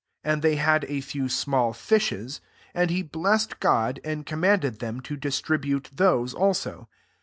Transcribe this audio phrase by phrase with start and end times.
[0.25, 2.41] 7 And they hadij few small fishes;
[2.73, 6.89] and he bU Go</,and commanded them todiii tribute [those also.